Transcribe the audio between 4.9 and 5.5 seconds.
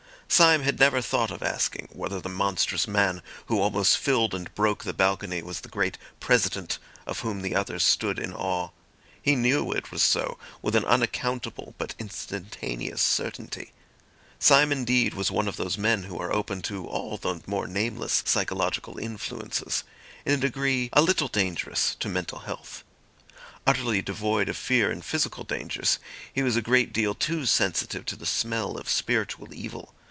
balcony